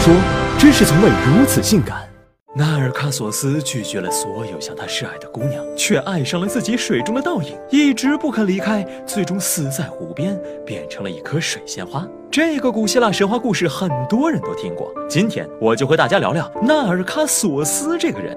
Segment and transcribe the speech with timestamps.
[0.00, 0.14] 说，
[0.58, 2.08] 真是从未如此性感。
[2.56, 12.04] 纳尔卡索斯拒绝了所有向他示爱的姑娘，却爱上了自己水中的倒影，一直不肯离开，最终死在湖边，变成了一颗水仙花。
[12.30, 18.36] 这个古希腊神话故事很多人都听过，今天我就和大家聊聊纳尔卡索斯这个人。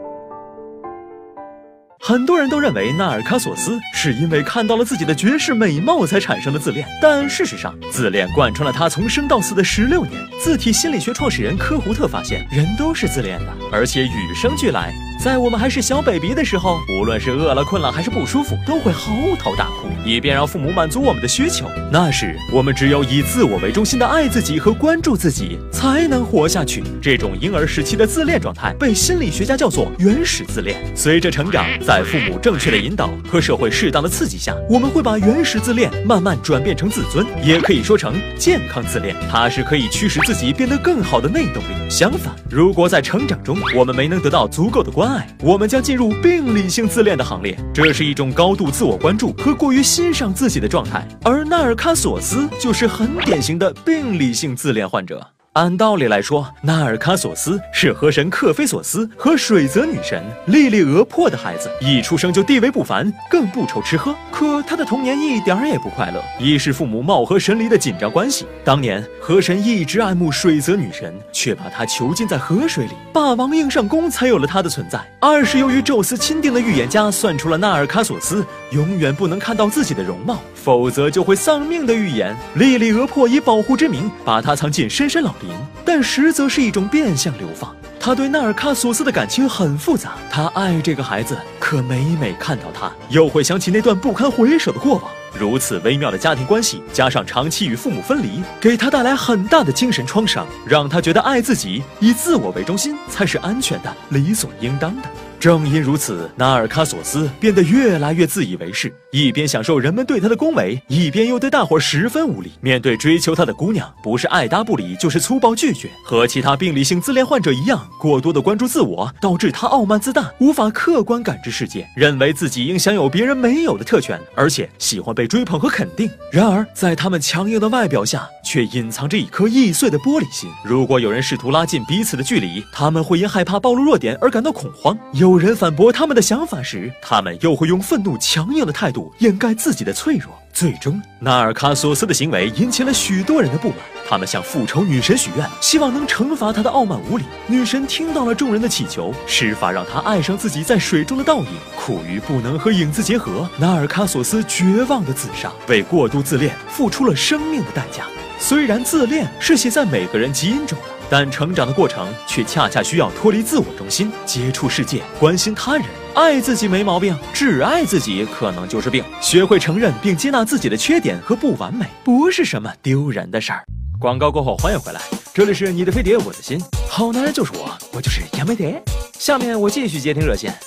[2.03, 10.19] 很多人都认为纳尔卡索斯是因为看到了自己的绝世美貌才产生的自恋，但事实上，自恋贯穿了他从生到死的十六年。
[10.39, 14.91] 自体心理学创始人科胡特发现，人都是自恋的，而且与生俱来。
[15.23, 21.69] 在我们还是小 baby 的时候，无论是饿了、困了还是不舒服，都会嚎啕大哭，以便让父母满足我们的需求。
[21.91, 26.83] 那时，我们只有以自我为中心的爱自己和关注自己，才能活下去。
[26.99, 30.75] 这种婴儿时期的自恋状态，被心理学家叫做原始自恋。
[30.95, 39.13] 随着成长，在在父母正确的引导和社会适当的刺激下，我们会把原始自恋慢慢转变成自尊，也可以说成健康自恋。
[39.29, 41.89] 它是可以驱使自己变得更好的内动力。
[41.89, 55.27] 相反，如果在成长中我们没能得到足够的关，爱，我们将进入病理性自恋的行列，这是一种高度自我关注和过于欣赏自己的状态，而纳尔卡索斯就是很典型的病理性自恋患者。
[55.53, 64.15] 按道理来说，纳尔卡索斯是河神克菲索斯和水泽女神莉莉俄珀的孩子，一出生就地位不凡，更不愁吃喝。
[64.31, 66.23] 可他的童年一点儿也不快乐。
[66.39, 75.05] 一是父母貌合神离的紧张关系，当年河神一直爱慕水泽女神，却把她囚禁在河水里，霸王硬上弓才有了她的存在。
[75.19, 82.33] 二是由于宙斯钦定的预言家算出了纳尔卡索斯永远不能看到自己的容貌，否则就会丧命的预言。
[82.53, 85.35] 莉莉俄珀以保护之名，把他藏进深山老。
[85.85, 87.75] 但实则是一种变相流放。
[87.99, 95.03] 他对纳尔卡索斯的感情很复杂，他爱这个孩子，可每每看到他，又会想起那段不堪回首的过往。
[95.33, 105.09] 如此微妙的家庭关系，加上长期与父母分离，给他带来很大的精神创伤，让他觉得爱自己、以自我为中心才是安全的、理所应当的。
[105.41, 112.51] 正因如此，纳尔卡索斯变得越来越自以为是，一边享受人们对他的恭维，一边又对大伙十分无礼。
[112.61, 115.89] 面对追求他的姑娘，不是爱答不理，就是粗暴拒绝。
[116.05, 126.07] 和其他病理性自恋患者一样，过多的关注自我，导致他傲慢自大，无法客观感知世界，认为自己应享有别人没有的特权，而且喜欢被追捧和肯定。
[126.31, 130.47] 然而，在他们强硬的外表下，却隐藏着一颗易碎的玻璃心。
[130.63, 134.95] 如果有人试图拉近彼此的距离，他们会因害怕暴露弱点而感到恐慌。
[135.13, 135.30] 有。
[135.31, 140.37] 有人反驳他们的想法时，他们又会用愤怒、强硬的态度掩盖自己的脆弱。
[140.51, 143.77] 最终，纳尔卡索斯的行为引起了许多人的不满。
[144.05, 147.23] 他们向复仇女神许愿，希望能惩罚他的傲慢无礼。
[147.47, 151.47] 女神听到了众人的祈求，施法让他爱上自己在水中的倒影。
[151.77, 158.05] 苦于不能和影子结合，纳尔卡索斯绝望的自杀，为过度自恋付出了生命的代价。
[158.37, 161.00] 虽然自恋是写在每个人基因中的。
[161.11, 165.85] 但成长的过程却恰恰需要脱离自我中心，接触世界，关心他人。
[166.13, 169.03] 爱自己没毛病，只爱自己可能就是病。
[169.19, 173.61] 学会承认并接纳自己的缺点和不完美，不是什么丢人的事儿。
[173.99, 175.01] 广告过后，欢迎回来，
[175.33, 178.81] 这里是你的飞碟，我的心，好男人就是我，我就是杨梅蝶。
[179.19, 180.57] 下面我继续接听热线。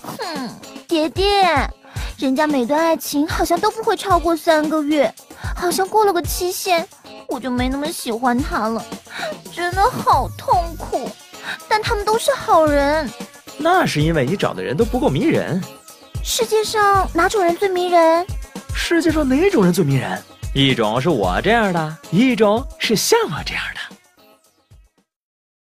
[0.00, 0.48] 哼，
[0.88, 1.68] 蝶蝶，
[2.16, 5.14] 人家每段爱情好像都不会超过三个月，
[5.54, 6.88] 好像过了个期限，
[7.28, 8.82] 我就没那么喜欢他了。
[9.80, 11.10] 好痛苦，
[11.68, 13.08] 但他们都是好人。
[13.58, 15.62] 那是因为你找的人都不够迷人。
[16.24, 18.26] 世界上哪种人最迷人？
[18.74, 20.22] 世界上哪种人最迷人？
[20.54, 23.80] 一种是我这样的，一种是像我这样的。